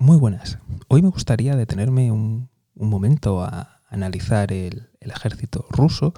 Muy 0.00 0.16
buenas. 0.16 0.60
Hoy 0.86 1.02
me 1.02 1.08
gustaría 1.08 1.56
detenerme 1.56 2.12
un, 2.12 2.48
momento 2.76 3.42
a 3.42 3.80
analizar 3.90 4.52
el, 4.52 4.90
ejército 5.00 5.66
ruso 5.70 6.14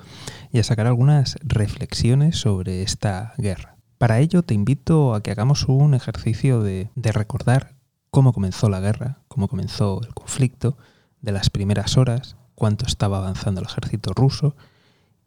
y 0.53 0.58
a 0.58 0.64
sacar 0.64 0.87
algunas 0.87 1.38
reflexiones 1.42 2.37
sobre 2.37 2.83
esta 2.83 3.33
guerra. 3.39 3.77
Para 3.97 4.19
ello 4.19 4.43
te 4.43 4.53
invito 4.53 5.15
a 5.15 5.23
que 5.23 5.31
hagamos 5.31 5.67
un 5.67 5.95
ejercicio 5.95 6.63
de, 6.63 6.91
de 6.95 7.13
recordar 7.13 7.75
cómo 8.11 8.35
comenzó 8.35 8.69
la 8.69 8.80
guerra, 8.80 9.23
cómo 9.29 9.48
comenzó 9.48 10.03
el 10.03 10.12
conflicto, 10.12 10.77
de 11.23 11.33
las 11.33 11.49
primeras 11.49 11.97
horas, 11.97 12.37
cuánto 12.55 12.85
estaba 12.85 13.17
avanzando 13.19 13.62
el 13.62 13.67
ejército 13.67 14.12
ruso 14.12 14.57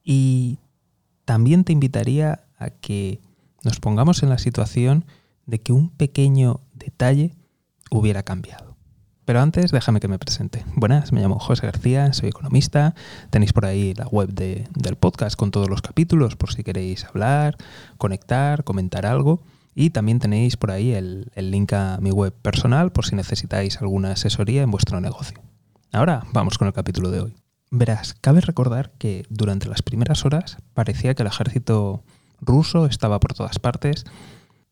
y 0.04 0.60
también 1.26 1.64
te 1.64 1.74
invitaría 1.74 2.44
a 2.60 2.70
que 2.70 3.20
nos 3.64 3.80
pongamos 3.80 4.22
en 4.22 4.30
la 4.30 4.38
situación 4.38 5.06
de 5.48 5.60
que 5.60 5.74
un 5.74 5.90
pequeño 5.90 6.60
detalle 6.74 7.34
hubiera 7.94 8.24
cambiado. 8.24 8.76
Pero 9.26 9.40
antes 9.40 9.72
déjame 9.72 10.02
que 10.02 10.10
me 10.10 10.20
presente. 10.20 10.66
Buenas, 10.76 11.14
me 11.14 11.22
llamo 11.22 11.40
José 11.40 11.66
García, 11.66 12.12
soy 12.12 12.30
economista. 12.30 12.94
Tenéis 13.30 13.54
por 13.54 13.66
ahí 13.66 13.94
la 13.94 14.06
web 14.08 14.34
del 14.34 14.96
podcast 14.98 15.38
con 15.38 15.52
todos 15.52 15.70
los 15.70 15.82
capítulos 15.82 16.36
por 16.36 16.54
si 16.54 16.64
queréis 16.64 17.06
hablar, 17.06 17.56
conectar, 17.98 18.66
comentar 18.66 19.06
algo. 19.06 19.44
Y 19.76 19.92
también 19.92 20.20
tenéis 20.20 20.58
por 20.58 20.72
ahí 20.72 20.92
el, 20.92 21.32
el 21.36 21.52
link 21.52 21.72
a 21.74 22.00
mi 22.02 22.12
web 22.12 22.34
personal 22.34 22.92
por 22.92 23.06
si 23.06 23.16
necesitáis 23.16 23.80
alguna 23.82 24.12
asesoría 24.12 24.62
en 24.62 24.72
vuestro 24.72 25.00
negocio. 25.00 25.40
Ahora 25.94 26.26
vamos 26.34 26.58
con 26.58 26.68
el 26.68 26.74
capítulo 26.74 27.10
de 27.10 27.22
hoy. 27.22 27.36
Verás, 27.72 28.14
cabe 28.20 28.42
recordar 28.42 28.92
que 28.98 29.26
durante 29.30 29.70
las 29.70 29.82
primeras 29.82 30.26
horas 30.26 30.58
parecía 30.74 31.16
que 31.16 31.24
el 31.24 31.28
ejército 31.28 32.04
ruso 32.42 32.86
estaba 32.86 33.20
por 33.20 33.34
todas 33.34 33.58
partes, 33.58 34.06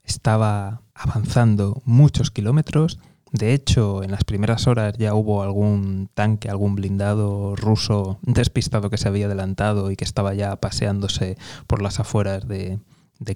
estaba 0.03 0.81
avanzando 0.93 1.81
muchos 1.85 2.31
kilómetros 2.31 2.99
de 3.31 3.53
hecho, 3.53 4.03
en 4.03 4.11
las 4.11 4.25
primeras 4.25 4.67
horas 4.67 4.93
ya 4.97 5.13
hubo 5.13 5.41
algún 5.41 6.09
tanque, 6.13 6.49
algún 6.49 6.75
blindado 6.75 7.55
ruso 7.55 8.19
despistado 8.23 8.89
que 8.89 8.97
se 8.97 9.07
había 9.07 9.27
adelantado 9.27 9.89
y 9.89 9.95
que 9.95 10.03
estaba 10.03 10.33
ya 10.33 10.57
paseándose 10.57 11.37
por 11.65 11.81
las 11.81 12.01
afueras 12.01 12.45
de, 12.47 12.79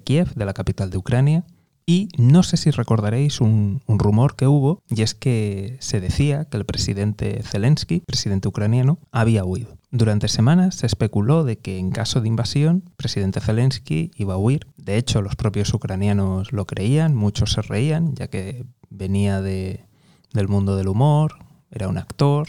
Kiev, 0.04 0.34
de 0.34 0.44
la 0.44 0.52
capital 0.52 0.90
de 0.90 0.98
Ucrania. 0.98 1.44
Y 1.88 2.08
no 2.18 2.42
sé 2.42 2.56
si 2.56 2.72
recordaréis 2.72 3.40
un, 3.40 3.80
rumor 3.86 4.34
que 4.34 4.48
hubo, 4.48 4.82
y 4.88 5.02
es 5.02 5.14
que 5.14 5.76
se 5.78 6.00
decía 6.00 6.46
que 6.46 6.56
el 6.56 6.66
presidente 6.66 7.40
Zelensky, 7.44 8.00
presidente 8.00 8.48
ucraniano, 8.48 8.98
había 9.12 9.44
huido. 9.44 9.78
Durante 9.92 10.26
semanas 10.26 10.74
se 10.74 10.86
especuló 10.86 11.44
de 11.44 11.58
que 11.58 11.78
en 11.78 11.92
caso 11.92 12.20
de 12.20 12.26
invasión, 12.26 12.90
presidente 12.96 13.40
Zelensky 13.40 14.10
iba 14.16 14.34
a 14.34 14.36
huir. 14.36 14.66
De 14.76 14.96
hecho, 14.96 15.22
los 15.22 15.36
propios 15.36 15.72
ucranianos 15.72 16.52
lo 16.52 16.66
creían, 16.66 17.14
muchos 17.14 17.52
se 17.52 17.62
reían, 17.62 18.16
ya 18.16 18.26
que 18.26 18.66
venía 18.90 19.40
de, 19.40 19.84
del 20.32 20.48
mundo 20.48 20.76
del 20.76 20.88
humor, 20.88 21.38
era 21.70 21.88
un 21.88 21.98
actor 21.98 22.48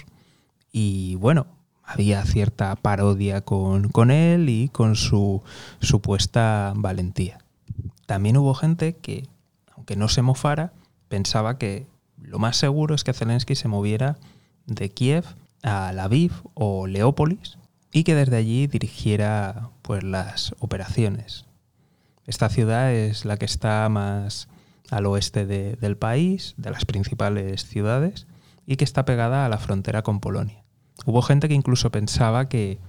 y 0.72 1.16
bueno, 1.16 1.46
había 1.84 2.26
cierta 2.26 2.76
parodia 2.76 3.42
con, 3.42 3.90
con 3.90 4.10
él 4.10 4.50
y 4.50 4.70
con 4.70 4.96
su 4.96 5.44
supuesta 5.80 6.74
valentía. 6.76 7.38
También 8.08 8.38
hubo 8.38 8.56
gente 8.56 8.96
que, 8.96 9.28
aunque 9.76 9.96
no 9.96 10.10
se 10.10 10.24
mofara, 10.24 10.74
pensaba 11.10 11.60
que 11.60 11.86
lo 12.20 12.40
más 12.40 12.58
seguro 12.58 12.96
es 12.96 13.04
que 13.04 13.14
Zelensky 13.14 13.54
se 13.54 13.68
moviera 13.68 14.18
de 14.66 14.90
Kiev 14.90 15.26
a 15.62 15.92
Lviv 15.94 16.32
o 16.56 16.88
Leópolis 16.88 17.60
y 17.92 18.04
que 18.04 18.16
desde 18.16 18.38
allí 18.38 18.66
dirigiera 18.66 19.70
pues 19.82 20.04
las 20.04 20.56
operaciones. 20.60 21.46
Esta 22.26 22.50
ciudad 22.50 22.92
es 22.92 23.26
la 23.26 23.38
que 23.38 23.46
está 23.46 23.88
más 23.90 24.48
al 24.90 25.06
oeste 25.06 25.46
del 25.46 25.98
país, 25.98 26.56
de 26.58 26.72
las 26.72 26.86
principales 26.86 27.66
ciudades, 27.66 28.26
y 28.66 28.78
que 28.78 28.84
está 28.84 29.06
pegada 29.06 29.46
a 29.46 29.50
la 29.50 29.58
frontera 29.58 30.02
con 30.02 30.20
Polonia. 30.20 30.64
Hubo 31.06 31.22
gente 31.22 31.48
que 31.48 31.54
incluso 31.54 31.92
pensaba 31.92 32.50
que, 32.50 32.80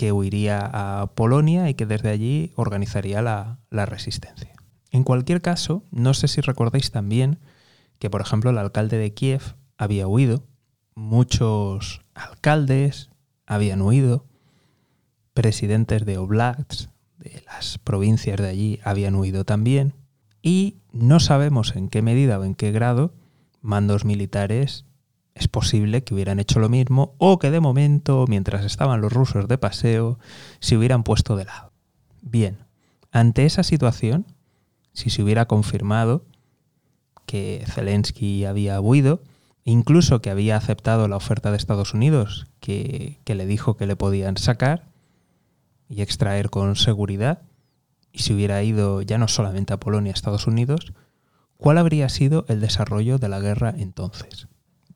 que 0.00 0.12
huiría 0.12 0.62
a 0.72 1.08
Polonia 1.08 1.68
y 1.68 1.74
que 1.74 1.84
desde 1.84 2.08
allí 2.08 2.52
organizaría 2.56 3.20
la, 3.20 3.58
la 3.68 3.84
resistencia. 3.84 4.54
En 4.90 5.04
cualquier 5.04 5.42
caso, 5.42 5.84
no 5.90 6.14
sé 6.14 6.26
si 6.26 6.40
recordáis 6.40 6.90
también 6.90 7.38
que, 7.98 8.08
por 8.08 8.22
ejemplo, 8.22 8.48
el 8.48 8.56
alcalde 8.56 8.96
de 8.96 9.12
Kiev 9.12 9.56
había 9.76 10.08
huido, 10.08 10.46
muchos 10.94 12.00
alcaldes 12.14 13.10
habían 13.44 13.82
huido, 13.82 14.24
presidentes 15.34 16.06
de 16.06 16.16
Oblats, 16.16 16.88
de 17.18 17.44
las 17.44 17.76
provincias 17.76 18.40
de 18.40 18.48
allí, 18.48 18.80
habían 18.82 19.14
huido 19.16 19.44
también, 19.44 19.92
y 20.40 20.78
no 20.92 21.20
sabemos 21.20 21.76
en 21.76 21.90
qué 21.90 22.00
medida 22.00 22.38
o 22.38 22.44
en 22.44 22.54
qué 22.54 22.72
grado 22.72 23.12
mandos 23.60 24.06
militares 24.06 24.86
es 25.34 25.48
posible 25.48 26.04
que 26.04 26.14
hubieran 26.14 26.40
hecho 26.40 26.60
lo 26.60 26.68
mismo 26.68 27.14
o 27.18 27.38
que 27.38 27.50
de 27.50 27.60
momento, 27.60 28.24
mientras 28.28 28.64
estaban 28.64 29.00
los 29.00 29.12
rusos 29.12 29.48
de 29.48 29.58
paseo, 29.58 30.18
se 30.60 30.76
hubieran 30.76 31.02
puesto 31.02 31.36
de 31.36 31.44
lado. 31.44 31.72
Bien, 32.22 32.58
ante 33.12 33.46
esa 33.46 33.62
situación, 33.62 34.26
si 34.92 35.10
se 35.10 35.22
hubiera 35.22 35.46
confirmado 35.46 36.24
que 37.26 37.64
Zelensky 37.66 38.44
había 38.44 38.80
huido, 38.80 39.22
incluso 39.64 40.20
que 40.20 40.30
había 40.30 40.56
aceptado 40.56 41.08
la 41.08 41.16
oferta 41.16 41.50
de 41.50 41.56
Estados 41.56 41.94
Unidos, 41.94 42.46
que, 42.60 43.20
le 43.24 43.46
dijo 43.46 43.76
que 43.76 43.86
le 43.86 43.96
podían 43.96 44.36
sacar 44.36 44.88
y 45.88 46.02
extraer 46.02 46.50
con 46.50 46.76
seguridad, 46.76 47.42
y 48.12 48.20
si 48.20 48.34
hubiera 48.34 48.62
ido 48.62 49.02
ya 49.02 49.18
no 49.18 49.28
solamente 49.28 49.72
a 49.72 49.80
Polonia, 49.80 50.12
a 50.12 50.14
Estados 50.14 50.46
Unidos, 50.46 50.92
¿cuál 51.56 51.78
habría 51.78 52.08
sido 52.08 52.44
el 52.48 52.60
desarrollo 52.60 53.18
de 53.18 53.28
la 53.28 53.40
guerra 53.40 53.74
entonces? 53.76 54.48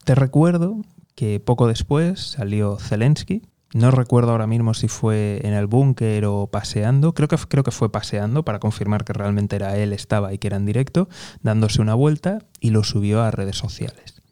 Te 0.04 0.14
recuerdo 0.14 0.82
que 1.14 1.40
poco 1.40 1.66
después 1.66 2.20
salió 2.20 2.78
Zelensky, 2.78 3.42
no 3.72 3.90
recuerdo 3.90 4.32
ahora 4.32 4.46
mismo 4.46 4.74
si 4.74 4.86
fue 4.86 5.40
en 5.44 5.54
el 5.54 5.66
búnker 5.66 6.26
o 6.26 6.46
paseando, 6.46 7.14
creo 7.14 7.26
que, 7.26 7.36
creo 7.48 7.64
que 7.64 7.70
fue 7.70 7.90
paseando 7.90 8.44
para 8.44 8.60
confirmar 8.60 9.04
que 9.04 9.14
realmente 9.14 9.56
era 9.56 9.78
él, 9.78 9.94
estaba 9.94 10.34
y 10.34 10.38
que 10.38 10.48
era 10.48 10.58
en 10.58 10.66
directo, 10.66 11.08
dándose 11.42 11.80
una 11.80 11.94
vuelta 11.94 12.40
y 12.60 12.70
lo 12.70 12.84
subió 12.84 13.22
a 13.22 13.30
redes 13.30 13.56
sociales. 13.56 14.22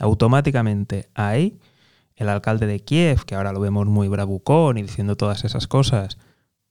Automáticamente 0.00 1.08
ahí, 1.14 1.60
el 2.16 2.28
alcalde 2.28 2.66
de 2.66 2.80
Kiev, 2.80 3.24
que 3.24 3.36
ahora 3.36 3.52
lo 3.52 3.60
vemos 3.60 3.86
muy 3.86 4.08
bravucón 4.08 4.76
y 4.76 4.82
diciendo 4.82 5.16
todas 5.16 5.44
esas 5.44 5.68
cosas, 5.68 6.18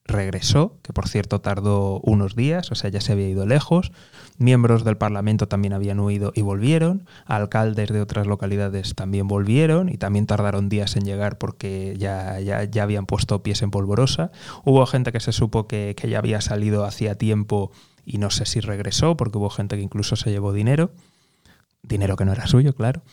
regresó, 0.05 0.77
que 0.81 0.93
por 0.93 1.07
cierto 1.07 1.41
tardó 1.41 1.99
unos 2.01 2.35
días, 2.35 2.71
o 2.71 2.75
sea, 2.75 2.89
ya 2.89 3.01
se 3.01 3.11
había 3.11 3.29
ido 3.29 3.45
lejos. 3.45 3.91
Miembros 4.37 4.83
del 4.83 4.97
Parlamento 4.97 5.47
también 5.47 5.73
habían 5.73 5.99
huido 5.99 6.31
y 6.35 6.41
volvieron. 6.41 7.05
Alcaldes 7.25 7.89
de 7.89 8.01
otras 8.01 8.27
localidades 8.27 8.95
también 8.95 9.27
volvieron 9.27 9.89
y 9.89 9.97
también 9.97 10.25
tardaron 10.25 10.69
días 10.69 10.95
en 10.95 11.05
llegar 11.05 11.37
porque 11.37 11.95
ya, 11.97 12.39
ya, 12.39 12.83
habían 12.83 13.05
puesto 13.05 13.43
pies 13.43 13.61
en 13.61 13.71
polvorosa. 13.71 14.31
Hubo 14.65 14.85
gente 14.85 15.11
que 15.11 15.19
se 15.19 15.31
supo 15.31 15.67
que, 15.67 15.95
que 15.95 16.09
ya 16.09 16.17
había 16.17 16.41
salido 16.41 16.85
hacía 16.85 17.15
tiempo 17.15 17.71
y 18.05 18.17
no 18.17 18.31
sé 18.31 18.45
si 18.45 18.59
regresó 18.59 19.15
porque 19.15 19.37
hubo 19.37 19.49
gente 19.49 19.75
que 19.75 19.83
incluso 19.83 20.15
se 20.15 20.31
llevó 20.31 20.53
dinero. 20.53 20.91
Dinero 21.83 22.15
que 22.15 22.25
no 22.25 22.31
era 22.31 22.47
suyo, 22.47 22.75
claro. 22.75 23.03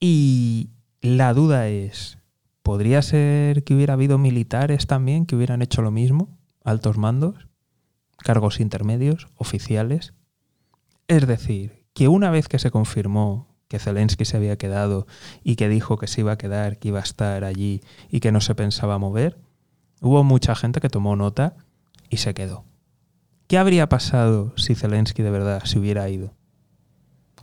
Y 0.00 0.70
la 1.00 1.32
duda 1.34 1.68
es, 1.68 2.18
¿Podría 2.66 3.00
ser 3.00 3.62
que 3.62 3.76
hubiera 3.76 3.94
habido 3.94 4.18
militares 4.18 4.88
también 4.88 5.24
que 5.24 5.36
hubieran 5.36 5.62
hecho 5.62 5.82
lo 5.82 5.92
mismo? 5.92 6.36
Altos 6.64 6.98
mandos, 6.98 7.46
cargos 8.18 8.58
intermedios, 8.58 9.28
oficiales. 9.36 10.14
Es 11.06 11.28
decir, 11.28 11.84
que 11.94 12.08
una 12.08 12.32
vez 12.32 12.48
que 12.48 12.58
se 12.58 12.72
confirmó 12.72 13.54
que 13.68 13.78
Zelensky 13.78 14.24
se 14.24 14.36
había 14.36 14.58
quedado 14.58 15.06
y 15.44 15.54
que 15.54 15.68
dijo 15.68 15.96
que 15.96 16.08
se 16.08 16.22
iba 16.22 16.32
a 16.32 16.38
quedar, 16.38 16.80
que 16.80 16.88
iba 16.88 16.98
a 16.98 17.04
estar 17.04 17.44
allí 17.44 17.82
y 18.10 18.18
que 18.18 18.32
no 18.32 18.40
se 18.40 18.56
pensaba 18.56 18.98
mover, 18.98 19.38
hubo 20.00 20.24
mucha 20.24 20.56
gente 20.56 20.80
que 20.80 20.90
tomó 20.90 21.14
nota 21.14 21.54
y 22.10 22.16
se 22.16 22.34
quedó. 22.34 22.64
¿Qué 23.46 23.58
habría 23.58 23.88
pasado 23.88 24.52
si 24.56 24.74
Zelensky 24.74 25.22
de 25.22 25.30
verdad 25.30 25.62
se 25.66 25.78
hubiera 25.78 26.08
ido? 26.08 26.34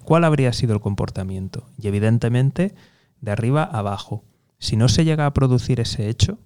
¿Cuál 0.03 0.25
habría 0.25 0.51
sido 0.51 0.73
el 0.73 0.81
comportamiento? 0.81 1.69
Y 1.77 1.87
evidentemente, 1.87 2.75
de 3.21 3.31
arriba 3.31 3.63
abajo 3.63 4.25
si 4.63 4.77
no 4.77 4.87
se 4.87 5.03
llega 5.03 5.25
a 5.25 5.33
producir 5.33 5.81
ese 5.81 6.07
hecho, 6.07 6.39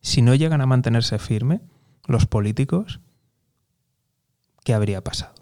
si 0.00 0.22
no 0.22 0.34
llegan 0.34 0.62
a 0.62 0.66
mantenerse 0.66 1.18
firme 1.18 1.60
los 2.06 2.24
políticos, 2.24 3.00
¿qué 4.64 4.72
habría 4.72 5.04
pasado? 5.04 5.34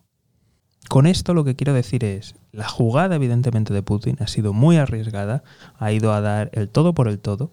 Con 0.89 1.07
esto 1.07 1.33
lo 1.33 1.45
que 1.45 1.55
quiero 1.55 1.75
decir 1.75 2.03
es, 2.03 2.35
la 2.51 2.69
jugada 2.69 3.15
evidentemente 3.15 3.73
de 3.73 3.85
Putin 3.85 4.17
ha 4.19 4.27
sido 4.27 4.53
muy 4.53 4.79
arriesgada, 4.79 5.45
ha 5.79 5.93
ido 5.93 6.13
a 6.13 6.21
dar 6.21 6.51
el 6.55 6.69
todo 6.69 6.93
por 6.93 7.07
el 7.07 7.21
todo, 7.21 7.53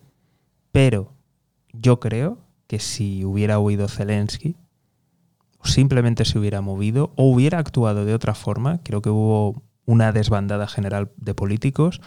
pero 0.72 1.14
yo 1.74 2.00
creo 2.00 2.40
que 2.66 2.80
si 2.80 3.24
hubiera 3.24 3.60
huido 3.60 3.88
Zelensky, 3.88 4.56
o 5.60 5.68
simplemente 5.68 6.26
se 6.26 6.40
hubiera 6.40 6.62
movido, 6.62 7.14
o 7.18 7.32
hubiera 7.32 7.60
actuado 7.60 8.04
de 8.04 8.16
otra 8.16 8.34
forma, 8.34 8.80
creo 8.82 9.04
que 9.04 9.12
hubo 9.12 9.62
una 9.86 10.12
desbandada 10.12 10.68
general 10.68 11.12
de 11.18 11.36
políticos, 11.36 12.02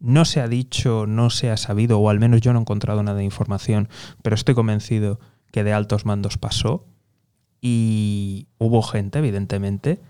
no 0.00 0.24
se 0.24 0.40
ha 0.40 0.48
dicho, 0.48 1.06
no 1.06 1.30
se 1.30 1.50
ha 1.50 1.56
sabido, 1.56 1.98
o 1.98 2.10
al 2.10 2.20
menos 2.20 2.40
yo 2.40 2.52
no 2.52 2.58
he 2.58 2.62
encontrado 2.62 3.02
nada 3.02 3.18
de 3.18 3.24
información, 3.24 3.88
pero 4.22 4.34
estoy 4.34 4.54
convencido 4.54 5.20
que 5.52 5.64
de 5.64 5.72
altos 5.72 6.04
mandos 6.04 6.38
pasó. 6.38 6.86
Y 7.60 8.48
hubo 8.58 8.82
gente, 8.82 9.18
evidentemente, 9.18 10.00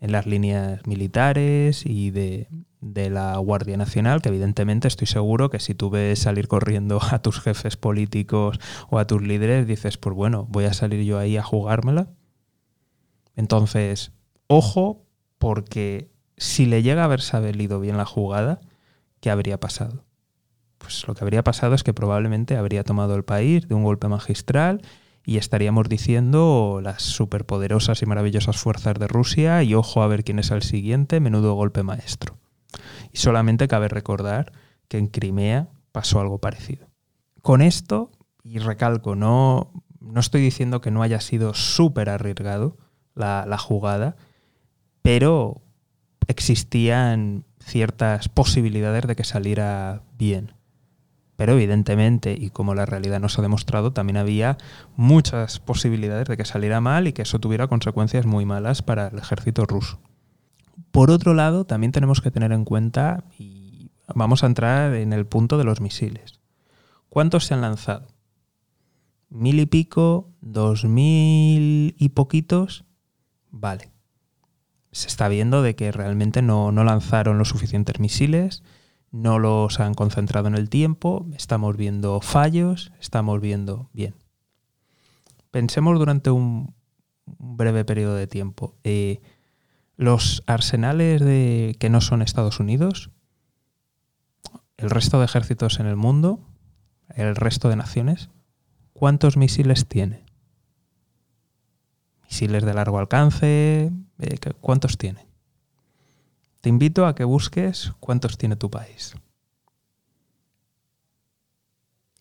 en 0.00 0.12
las 0.12 0.26
líneas 0.26 0.86
militares 0.86 1.84
y 1.86 2.10
de, 2.10 2.48
de 2.80 3.10
la 3.10 3.36
Guardia 3.38 3.76
Nacional, 3.76 4.20
que 4.20 4.28
evidentemente 4.28 4.88
estoy 4.88 5.06
seguro 5.06 5.50
que 5.50 5.60
si 5.60 5.74
tú 5.74 5.90
ves 5.90 6.18
salir 6.18 6.48
corriendo 6.48 7.00
a 7.10 7.20
tus 7.20 7.40
jefes 7.40 7.76
políticos 7.76 8.58
o 8.90 8.98
a 8.98 9.06
tus 9.06 9.22
líderes, 9.22 9.66
dices, 9.66 9.96
pues 9.96 10.14
bueno, 10.14 10.46
voy 10.50 10.64
a 10.64 10.74
salir 10.74 11.04
yo 11.04 11.18
ahí 11.18 11.36
a 11.36 11.42
jugármela. 11.42 12.08
Entonces, 13.36 14.12
ojo, 14.46 15.06
porque 15.38 16.10
si 16.36 16.66
le 16.66 16.82
llega 16.82 17.02
a 17.02 17.06
haber 17.06 17.20
sabido 17.20 17.80
bien 17.80 17.96
la 17.96 18.04
jugada, 18.04 18.60
¿qué 19.24 19.30
habría 19.30 19.58
pasado? 19.58 20.04
Pues 20.76 21.08
lo 21.08 21.14
que 21.14 21.24
habría 21.24 21.42
pasado 21.42 21.74
es 21.74 21.82
que 21.82 21.94
probablemente 21.94 22.58
habría 22.58 22.84
tomado 22.84 23.14
el 23.14 23.24
país 23.24 23.66
de 23.66 23.74
un 23.74 23.82
golpe 23.82 24.06
magistral 24.06 24.82
y 25.24 25.38
estaríamos 25.38 25.88
diciendo 25.88 26.80
las 26.82 27.00
superpoderosas 27.00 28.02
y 28.02 28.04
maravillosas 28.04 28.58
fuerzas 28.58 28.98
de 28.98 29.08
Rusia 29.08 29.62
y 29.62 29.72
ojo 29.72 30.02
a 30.02 30.08
ver 30.08 30.24
quién 30.24 30.40
es 30.40 30.50
el 30.50 30.60
siguiente, 30.60 31.20
menudo 31.20 31.54
golpe 31.54 31.82
maestro. 31.82 32.36
Y 33.12 33.16
solamente 33.16 33.66
cabe 33.66 33.88
recordar 33.88 34.52
que 34.88 34.98
en 34.98 35.06
Crimea 35.06 35.70
pasó 35.90 36.20
algo 36.20 36.38
parecido. 36.38 36.90
Con 37.40 37.62
esto, 37.62 38.10
y 38.42 38.58
recalco, 38.58 39.16
no, 39.16 39.72
no 40.00 40.20
estoy 40.20 40.42
diciendo 40.42 40.82
que 40.82 40.90
no 40.90 41.02
haya 41.02 41.22
sido 41.22 41.54
súper 41.54 42.10
arriesgado 42.10 42.76
la, 43.14 43.46
la 43.48 43.56
jugada, 43.56 44.16
pero 45.00 45.62
existían 46.26 47.46
ciertas 47.64 48.28
posibilidades 48.28 49.06
de 49.06 49.16
que 49.16 49.24
saliera 49.24 50.02
bien. 50.18 50.52
Pero 51.36 51.54
evidentemente, 51.54 52.36
y 52.38 52.50
como 52.50 52.74
la 52.74 52.86
realidad 52.86 53.20
nos 53.20 53.38
ha 53.38 53.42
demostrado, 53.42 53.92
también 53.92 54.16
había 54.16 54.56
muchas 54.96 55.58
posibilidades 55.58 56.28
de 56.28 56.36
que 56.36 56.44
saliera 56.44 56.80
mal 56.80 57.08
y 57.08 57.12
que 57.12 57.22
eso 57.22 57.40
tuviera 57.40 57.66
consecuencias 57.66 58.24
muy 58.24 58.44
malas 58.44 58.82
para 58.82 59.08
el 59.08 59.18
ejército 59.18 59.66
ruso. 59.66 59.98
Por 60.92 61.10
otro 61.10 61.34
lado, 61.34 61.64
también 61.64 61.90
tenemos 61.90 62.20
que 62.20 62.30
tener 62.30 62.52
en 62.52 62.64
cuenta, 62.64 63.24
y 63.36 63.90
vamos 64.14 64.44
a 64.44 64.46
entrar 64.46 64.94
en 64.94 65.12
el 65.12 65.26
punto 65.26 65.58
de 65.58 65.64
los 65.64 65.80
misiles. 65.80 66.40
¿Cuántos 67.08 67.46
se 67.46 67.54
han 67.54 67.62
lanzado? 67.62 68.08
¿Mil 69.28 69.58
y 69.58 69.66
pico? 69.66 70.30
¿Dos 70.40 70.84
mil 70.84 71.96
y 71.98 72.08
poquitos? 72.10 72.84
Vale. 73.50 73.93
Se 74.94 75.08
está 75.08 75.26
viendo 75.26 75.60
de 75.60 75.74
que 75.74 75.90
realmente 75.90 76.40
no, 76.40 76.70
no 76.70 76.84
lanzaron 76.84 77.36
los 77.36 77.48
suficientes 77.48 77.98
misiles, 77.98 78.62
no 79.10 79.40
los 79.40 79.80
han 79.80 79.94
concentrado 79.94 80.46
en 80.46 80.54
el 80.54 80.70
tiempo, 80.70 81.26
estamos 81.34 81.76
viendo 81.76 82.20
fallos, 82.20 82.92
estamos 83.00 83.40
viendo 83.40 83.90
bien. 83.92 84.14
Pensemos 85.50 85.98
durante 85.98 86.30
un, 86.30 86.74
breve 87.26 87.84
periodo 87.84 88.14
de 88.14 88.26
tiempo. 88.26 88.76
Eh, 88.84 89.20
los 89.96 90.42
arsenales 90.46 91.20
de, 91.20 91.76
que 91.80 91.90
no 91.90 92.00
son 92.00 92.22
Estados 92.22 92.60
Unidos, 92.60 93.10
el 94.76 94.90
resto 94.90 95.18
de 95.18 95.24
ejércitos 95.24 95.80
en 95.80 95.86
el 95.86 95.96
mundo, 95.96 96.40
el 97.14 97.36
resto 97.36 97.68
de 97.68 97.76
naciones, 97.76 98.30
¿cuántos 98.92 99.36
misiles 99.36 99.88
tiene? 99.88 100.23
Misiles 102.34 102.64
de 102.64 102.74
largo 102.74 102.98
alcance, 102.98 103.92
eh, 104.18 104.38
¿cuántos 104.60 104.98
tiene? 104.98 105.28
Te 106.62 106.68
invito 106.68 107.06
a 107.06 107.14
que 107.14 107.22
busques 107.22 107.92
cuántos 108.00 108.38
tiene 108.38 108.56
tu 108.56 108.72
país. 108.72 109.14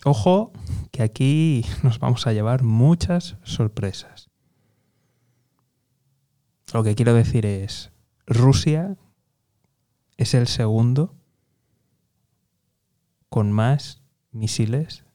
Ojo, 0.05 0.53
que 0.91 1.01
aquí 1.01 1.65
nos 1.81 1.97
vamos 1.97 2.27
a 2.27 2.31
llevar 2.31 2.61
muchas 2.61 3.37
sorpresas. 3.41 4.29
Lo 6.75 6.83
que 6.83 6.93
quiero 6.93 7.15
decir 7.15 7.47
es, 7.47 7.91
Rusia 8.27 8.95
es 10.17 10.35
el 10.35 10.45
segundo 10.45 11.15
con 13.29 13.51
más 13.51 14.03
misiles 14.31 15.05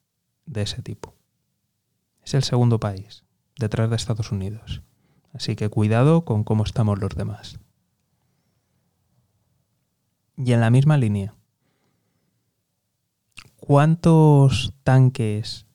de 0.44 0.62
ese 0.62 0.82
tipo. 0.82 1.14
Es 2.24 2.34
el 2.34 2.42
segundo 2.42 2.80
país, 2.80 3.22
detrás 3.58 3.90
de 3.90 3.96
Estados 3.96 4.32
Unidos. 4.32 4.82
Así 5.32 5.56
que 5.56 5.68
cuidado 5.68 6.24
con 6.24 6.44
cómo 6.44 6.64
estamos 6.64 6.98
los 6.98 7.14
demás. 7.14 7.60
Y 10.36 10.52
en 10.52 10.60
la 10.60 10.70
misma 10.70 10.96
línea, 10.96 11.34
¿cuántos 13.56 14.72
tanques 14.84 15.66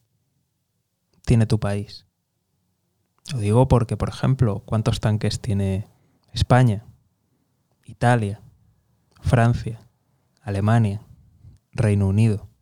tiene 1.26 1.46
tu 1.46 1.60
país? 1.60 2.08
Lo 3.32 3.40
digo 3.40 3.68
porque, 3.68 3.98
por 3.98 4.10
ejemplo, 4.10 4.64
¿cuántos 4.66 5.00
tanques 5.00 5.42
tiene 5.42 5.88
España, 6.32 6.86
Italia, 7.86 8.42
Francia, 9.22 9.88
Alemania, 10.42 11.02
Reino 11.72 12.08
Unido? 12.08 12.53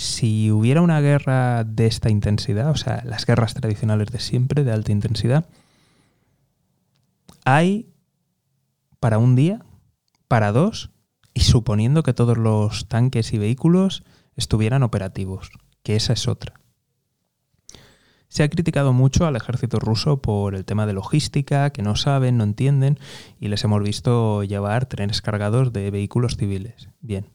Si 0.00 0.50
hubiera 0.50 0.80
una 0.80 0.98
guerra 1.02 1.62
de 1.62 1.86
esta 1.86 2.08
intensidad, 2.08 2.70
o 2.70 2.74
sea, 2.74 3.02
las 3.04 3.26
guerras 3.26 3.52
tradicionales 3.52 4.10
de 4.10 4.18
siempre, 4.18 4.64
de 4.64 4.72
alta 4.72 4.92
intensidad, 4.92 5.46
hay 7.44 7.92
para 8.98 9.18
un 9.18 9.36
día, 9.36 9.62
para 10.26 10.52
dos, 10.52 10.90
y 11.34 11.40
suponiendo 11.40 12.02
que 12.02 12.14
todos 12.14 12.38
los 12.38 12.88
tanques 12.88 13.34
y 13.34 13.38
vehículos 13.38 14.02
estuvieran 14.36 14.84
operativos, 14.84 15.50
que 15.82 15.96
esa 15.96 16.14
es 16.14 16.28
otra. 16.28 16.54
Se 18.28 18.42
ha 18.42 18.48
criticado 18.48 18.94
mucho 18.94 19.26
al 19.26 19.36
ejército 19.36 19.78
ruso 19.80 20.22
por 20.22 20.54
el 20.54 20.64
tema 20.64 20.86
de 20.86 20.94
logística, 20.94 21.68
que 21.74 21.82
no 21.82 21.94
saben, 21.94 22.38
no 22.38 22.44
entienden, 22.44 22.98
y 23.38 23.48
les 23.48 23.62
hemos 23.64 23.82
visto 23.82 24.44
llevar 24.44 24.86
trenes 24.86 25.20
cargados 25.20 25.74
de 25.74 25.90
vehículos 25.90 26.38
civiles. 26.38 26.88
Bien. 27.02 27.26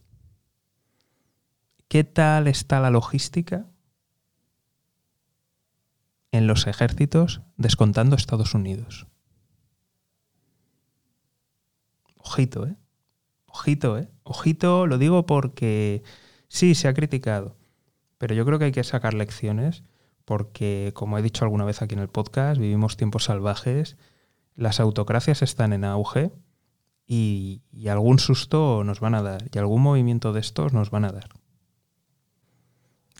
¿Qué 1.87 2.03
tal 2.03 2.47
está 2.47 2.79
la 2.79 2.89
logística 2.89 3.67
en 6.31 6.47
los 6.47 6.67
ejércitos 6.67 7.41
descontando 7.57 8.15
Estados 8.15 8.53
Unidos? 8.53 9.07
Ojito, 12.17 12.67
¿eh? 12.67 12.75
Ojito, 13.45 13.97
¿eh? 13.97 14.09
Ojito, 14.23 14.87
lo 14.87 14.97
digo 14.97 15.25
porque 15.25 16.03
sí, 16.47 16.75
se 16.75 16.87
ha 16.87 16.93
criticado, 16.93 17.55
pero 18.17 18.33
yo 18.33 18.45
creo 18.45 18.59
que 18.59 18.65
hay 18.65 18.71
que 18.71 18.83
sacar 18.83 19.13
lecciones 19.13 19.83
porque, 20.25 20.91
como 20.95 21.17
he 21.17 21.21
dicho 21.21 21.45
alguna 21.45 21.65
vez 21.65 21.81
aquí 21.81 21.93
en 21.93 22.01
el 22.01 22.09
podcast, 22.09 22.59
vivimos 22.59 22.97
tiempos 22.97 23.25
salvajes, 23.25 23.95
las 24.55 24.79
autocracias 24.79 25.43
están 25.43 25.71
en 25.71 25.85
auge 25.85 26.31
y, 27.05 27.61
algún 27.87 28.17
susto 28.17 28.83
nos 28.83 28.99
van 28.99 29.13
a 29.13 29.21
dar, 29.21 29.45
y 29.53 29.59
algún 29.59 29.83
movimiento 29.83 30.33
de 30.33 30.39
estos 30.39 30.73
nos 30.73 30.89
van 30.89 31.05
a 31.05 31.11
dar. 31.11 31.29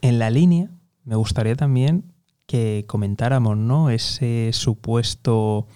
En 0.01 0.19
la 0.19 0.29
línea, 0.29 0.69
me 1.03 1.15
gustaría 1.15 1.55
también 1.55 2.13
que 2.45 2.85
comentáramos 2.87 3.57
¿no? 3.57 3.89
ese 3.89 4.51
supuesto 4.53 5.67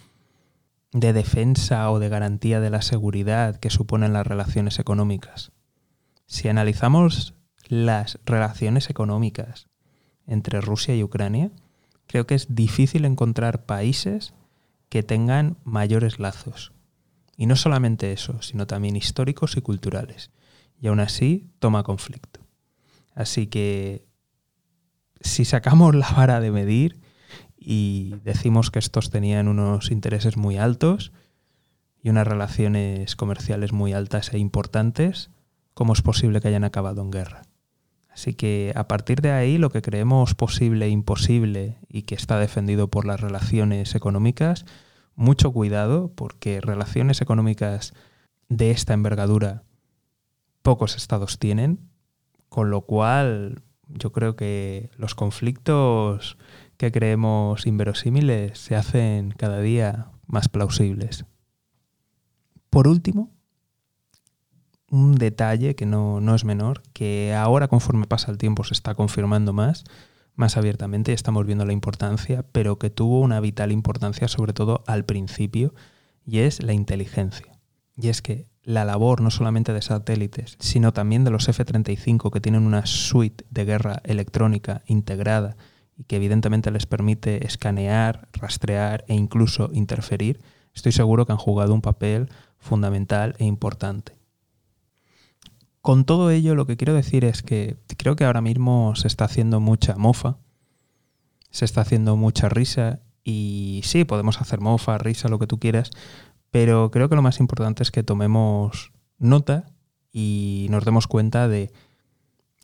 de 0.91 1.13
defensa 1.13 1.89
o 1.91 1.99
de 1.99 2.09
garantía 2.09 2.59
de 2.59 2.69
la 2.69 2.81
seguridad 2.81 3.59
que 3.59 3.69
suponen 3.69 4.13
las 4.13 4.25
relaciones 4.25 4.79
económicas. 4.79 5.51
Si 6.25 6.47
analizamos 6.47 7.35
las 7.67 8.19
relaciones 8.25 8.89
económicas 8.89 9.67
entre 10.25 10.61
Rusia 10.61 10.95
y 10.95 11.03
Ucrania, 11.03 11.51
creo 12.07 12.25
que 12.25 12.35
es 12.35 12.55
difícil 12.55 13.05
encontrar 13.05 13.65
países 13.65 14.33
que 14.89 15.03
tengan 15.03 15.57
mayores 15.63 16.19
lazos. 16.19 16.71
Y 17.37 17.45
no 17.45 17.55
solamente 17.55 18.11
eso, 18.11 18.41
sino 18.41 18.67
también 18.67 18.95
históricos 18.95 19.55
y 19.55 19.61
culturales. 19.61 20.31
Y 20.81 20.87
aún 20.87 20.99
así 20.99 21.51
toma 21.59 21.83
conflicto. 21.83 22.41
Así 23.13 23.47
que 23.47 24.08
si 25.21 25.45
sacamos 25.45 25.95
la 25.95 26.09
vara 26.11 26.39
de 26.39 26.51
medir 26.51 26.99
y 27.57 28.15
decimos 28.23 28.71
que 28.71 28.79
estos 28.79 29.09
tenían 29.09 29.47
unos 29.47 29.91
intereses 29.91 30.37
muy 30.37 30.57
altos 30.57 31.11
y 32.01 32.09
unas 32.09 32.27
relaciones 32.27 33.15
comerciales 33.15 33.73
muy 33.73 33.93
altas 33.93 34.33
e 34.33 34.37
importantes, 34.37 35.29
¿cómo 35.73 35.93
es 35.93 36.01
posible 36.01 36.39
que 36.39 36.47
hayan 36.47 36.63
acabado 36.63 37.01
en 37.01 37.11
guerra? 37.11 37.41
Así 38.09 38.33
que 38.33 38.73
a 38.75 38.87
partir 38.87 39.21
de 39.21 39.31
ahí 39.31 39.57
lo 39.57 39.69
que 39.69 39.81
creemos 39.81 40.35
posible 40.35 40.85
e 40.85 40.89
imposible 40.89 41.77
y 41.87 42.03
que 42.03 42.15
está 42.15 42.39
defendido 42.39 42.89
por 42.89 43.05
las 43.05 43.19
relaciones 43.19 43.95
económicas, 43.95 44.65
mucho 45.15 45.51
cuidado 45.51 46.11
porque 46.15 46.61
relaciones 46.61 47.21
económicas 47.21 47.93
de 48.47 48.71
esta 48.71 48.93
envergadura 48.93 49.63
pocos 50.61 50.95
estados 50.95 51.39
tienen, 51.39 51.89
con 52.49 52.69
lo 52.69 52.81
cual 52.81 53.63
yo 53.89 54.11
creo 54.11 54.35
que 54.35 54.89
los 54.97 55.15
conflictos 55.15 56.37
que 56.77 56.91
creemos 56.91 57.65
inverosímiles 57.65 58.57
se 58.59 58.75
hacen 58.75 59.31
cada 59.31 59.59
día 59.59 60.11
más 60.27 60.47
plausibles. 60.47 61.25
Por 62.69 62.87
último, 62.87 63.31
un 64.89 65.15
detalle 65.15 65.75
que 65.75 65.85
no, 65.85 66.35
es 66.35 66.45
menor, 66.45 66.81
que 66.93 67.33
ahora 67.35 67.67
conforme 67.67 68.07
pasa 68.07 68.31
el 68.31 68.37
tiempo 68.37 68.63
se 68.63 68.73
está 68.73 68.95
confirmando 68.95 69.53
más, 69.53 69.83
más 70.35 70.55
abiertamente 70.55 71.13
estamos 71.13 71.45
viendo 71.45 71.65
la 71.65 71.73
importancia, 71.73 72.45
pero 72.51 72.79
que 72.79 72.89
tuvo 72.89 73.19
una 73.19 73.39
vital 73.39 73.71
importancia 73.71 74.27
sobre 74.27 74.53
todo 74.53 74.83
al 74.87 75.05
principio, 75.05 75.73
y 76.25 76.39
es 76.39 76.61
la 76.63 76.73
inteligencia. 76.73 77.59
Y 77.97 78.09
es 78.09 78.21
que 78.21 78.48
la 78.63 78.85
labor 78.85 79.21
no 79.21 79.31
solamente 79.31 79.73
de 79.73 79.81
satélites, 79.81 80.55
sino 80.59 80.93
también 80.93 81.23
de 81.23 81.31
los 81.31 81.47
F-35 81.47 82.31
que 82.31 82.41
tienen 82.41 82.65
una 82.65 82.85
suite 82.85 83.45
de 83.49 83.65
guerra 83.65 84.01
electrónica 84.03 84.81
integrada 84.85 85.55
y 85.97 86.03
que 86.03 86.17
evidentemente 86.17 86.71
les 86.71 86.85
permite 86.85 87.45
escanear, 87.45 88.27
rastrear 88.33 89.05
e 89.07 89.15
incluso 89.15 89.69
interferir, 89.73 90.41
estoy 90.73 90.91
seguro 90.91 91.25
que 91.25 91.31
han 91.31 91.37
jugado 91.37 91.73
un 91.73 91.81
papel 91.81 92.29
fundamental 92.57 93.35
e 93.39 93.45
importante. 93.45 94.13
Con 95.81 96.03
todo 96.05 96.29
ello, 96.29 96.55
lo 96.55 96.65
que 96.65 96.77
quiero 96.77 96.93
decir 96.93 97.23
es 97.25 97.41
que 97.41 97.77
creo 97.97 98.15
que 98.15 98.25
ahora 98.25 98.41
mismo 98.41 98.95
se 98.95 99.07
está 99.07 99.25
haciendo 99.25 99.59
mucha 99.59 99.95
mofa, 99.95 100.37
se 101.51 101.65
está 101.65 101.81
haciendo 101.81 102.15
mucha 102.15 102.49
risa 102.49 102.99
y 103.23 103.81
sí, 103.83 104.03
podemos 104.05 104.41
hacer 104.41 104.59
mofa, 104.59 104.97
risa, 104.97 105.29
lo 105.29 105.39
que 105.39 105.47
tú 105.47 105.59
quieras, 105.59 105.91
pero 106.51 106.91
creo 106.91 107.09
que 107.09 107.15
lo 107.15 107.21
más 107.21 107.39
importante 107.39 107.83
es 107.83 107.91
que 107.91 108.03
tomemos 108.03 108.91
nota 109.17 109.71
y 110.11 110.67
nos 110.69 110.85
demos 110.85 111.07
cuenta 111.07 111.47
de 111.47 111.71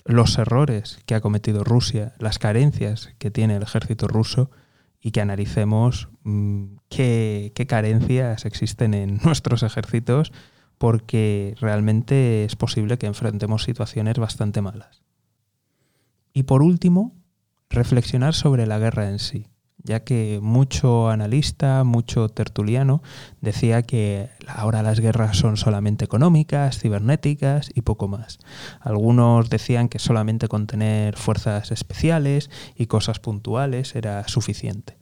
los 0.05 0.37
errores 0.37 0.99
que 1.05 1.15
ha 1.15 1.21
cometido 1.21 1.63
Rusia, 1.63 2.13
las 2.19 2.39
carencias 2.39 3.13
que 3.17 3.31
tiene 3.31 3.55
el 3.55 3.63
ejército 3.63 4.07
ruso 4.07 4.51
y 5.01 5.11
que 5.11 5.21
analicemos 5.21 6.09
mm, 6.23 6.77
qué, 6.89 7.51
qué 7.55 7.67
carencias 7.67 8.45
existen 8.45 8.93
en 8.93 9.17
nuestros 9.23 9.63
ejércitos 9.63 10.31
porque 10.77 11.55
realmente 11.59 12.43
es 12.43 12.55
posible 12.55 12.97
que 12.97 13.07
enfrentemos 13.07 13.63
situaciones 13.63 14.17
bastante 14.17 14.61
malas. 14.61 15.03
Y 16.33 16.43
por 16.43 16.61
último, 16.61 17.15
reflexionar 17.69 18.33
sobre 18.33 18.67
la 18.67 18.77
guerra 18.77 19.09
en 19.09 19.19
sí 19.19 19.47
ya 19.85 20.03
que 20.03 20.39
mucho 20.41 21.09
analista, 21.09 21.83
mucho 21.83 22.27
tertuliano 22.29 23.01
decía 23.39 23.83
que 23.83 24.29
ahora 24.47 24.81
las 24.81 24.99
guerras 24.99 25.37
son 25.37 25.57
solamente 25.57 26.05
económicas, 26.05 26.79
cibernéticas 26.79 27.69
y 27.73 27.81
poco 27.81 28.07
más. 28.07 28.39
Algunos 28.81 29.49
decían 29.49 29.87
que 29.87 29.99
solamente 29.99 30.47
con 30.47 30.67
tener 30.67 31.15
fuerzas 31.15 31.71
especiales 31.71 32.49
y 32.75 32.87
cosas 32.87 33.19
puntuales 33.19 33.95
era 33.95 34.27
suficiente. 34.27 34.97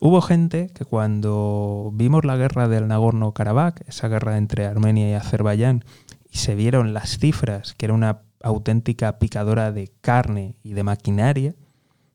Hubo 0.00 0.20
gente 0.20 0.70
que 0.74 0.84
cuando 0.84 1.90
vimos 1.94 2.24
la 2.24 2.36
guerra 2.36 2.68
del 2.68 2.86
Nagorno-Karabaj, 2.86 3.76
esa 3.86 4.08
guerra 4.08 4.36
entre 4.36 4.66
Armenia 4.66 5.10
y 5.10 5.14
Azerbaiyán, 5.14 5.84
y 6.30 6.38
se 6.38 6.54
vieron 6.54 6.92
las 6.92 7.18
cifras, 7.18 7.74
que 7.74 7.86
era 7.86 7.94
una 7.94 8.20
auténtica 8.42 9.18
picadora 9.18 9.72
de 9.72 9.90
carne 10.02 10.54
y 10.62 10.74
de 10.74 10.82
maquinaria, 10.82 11.54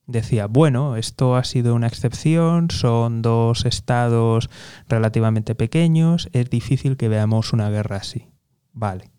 decía, 0.08 0.48
bueno, 0.48 0.96
esto 0.96 1.36
ha 1.36 1.44
sido 1.44 1.76
una 1.76 1.88
excepción, 1.88 2.70
son 2.72 3.22
dos 3.22 3.66
estados 3.66 4.50
relativamente 4.88 5.56
pequeños, 5.56 6.30
es 6.34 6.50
difícil 6.50 6.98
que 6.98 7.08
veamos 7.08 7.54
una 7.54 7.70
guerra 7.70 7.98
así. 7.98 8.28
Vale. 8.74 9.12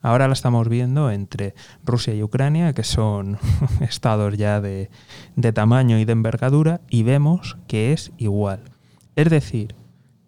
Ahora 0.00 0.26
la 0.26 0.32
estamos 0.32 0.68
viendo 0.68 1.12
entre 1.12 1.54
Rusia 1.84 2.12
y 2.12 2.24
Ucrania, 2.24 2.72
que 2.72 2.82
son 2.82 3.38
estados 3.80 4.36
ya 4.36 4.60
de, 4.60 4.90
de 5.36 5.52
tamaño 5.52 5.98
y 5.98 6.04
de 6.04 6.12
envergadura, 6.12 6.80
y 6.90 7.04
vemos 7.04 7.56
que 7.68 7.92
es 7.92 8.12
igual. 8.18 8.62
Es 9.14 9.30
decir, 9.30 9.76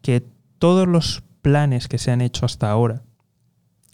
que 0.00 0.24
todos 0.58 0.86
los 0.86 1.24
planes 1.42 1.88
que 1.88 1.98
se 1.98 2.12
han 2.12 2.20
hecho 2.20 2.46
hasta 2.46 2.70
ahora, 2.70 3.02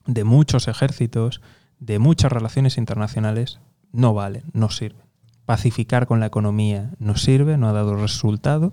de 0.07 0.25
muchos 0.25 0.69
ejércitos, 0.69 1.40
de 1.79 1.99
muchas 1.99 2.31
relaciones 2.31 2.76
internacionales, 2.76 3.61
no 3.93 4.12
valen, 4.12 4.45
no 4.52 4.69
sirven 4.69 5.10
pacificar 5.50 6.07
con 6.07 6.21
la 6.21 6.26
economía 6.26 6.92
no 7.00 7.16
sirve, 7.16 7.59
no 7.59 7.69
ha 7.69 7.73
dado 7.73 7.97
resultado. 7.97 8.73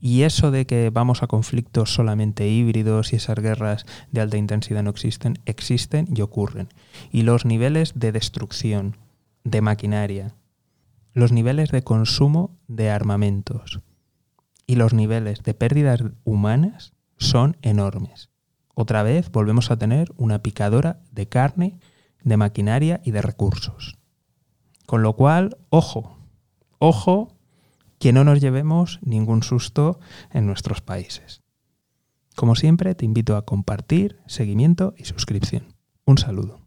Y 0.00 0.22
eso 0.22 0.50
de 0.50 0.66
que 0.66 0.90
vamos 0.90 1.22
a 1.22 1.28
conflictos 1.28 1.94
solamente 1.94 2.48
híbridos 2.48 3.12
y 3.12 3.16
esas 3.16 3.36
guerras 3.36 3.86
de 4.10 4.22
alta 4.22 4.36
intensidad 4.36 4.82
no 4.82 4.90
existen, 4.90 5.38
existen 5.46 6.08
y 6.12 6.22
ocurren. 6.22 6.66
Y 7.12 7.22
los 7.22 7.44
niveles 7.44 7.92
de 7.94 8.10
destrucción, 8.10 8.96
de 9.44 9.60
maquinaria, 9.60 10.34
los 11.12 11.30
niveles 11.30 11.70
de 11.70 11.84
consumo 11.84 12.56
de 12.66 12.90
armamentos 12.90 13.78
y 14.66 14.74
los 14.74 14.94
niveles 14.94 15.44
de 15.44 15.54
pérdidas 15.54 16.02
humanas 16.24 16.92
son 17.18 17.56
enormes. 17.62 18.30
Otra 18.74 19.04
vez 19.04 19.30
volvemos 19.30 19.70
a 19.70 19.78
tener 19.78 20.12
una 20.16 20.42
picadora 20.42 20.98
de 21.12 21.28
carne, 21.28 21.78
de 22.24 22.36
maquinaria 22.36 23.00
y 23.04 23.12
de 23.12 23.22
recursos. 23.22 23.96
Con 24.86 25.02
lo 25.02 25.14
cual, 25.14 25.56
ojo, 25.68 26.15
Ojo 26.78 27.36
que 27.98 28.12
no 28.12 28.24
nos 28.24 28.40
llevemos 28.40 28.98
ningún 29.02 29.42
susto 29.42 29.98
en 30.30 30.46
nuestros 30.46 30.80
países. 30.80 31.42
Como 32.34 32.54
siempre, 32.54 32.94
te 32.94 33.06
invito 33.06 33.36
a 33.36 33.46
compartir, 33.46 34.20
seguimiento 34.26 34.94
y 34.98 35.04
suscripción. 35.04 35.74
Un 36.04 36.18
saludo. 36.18 36.65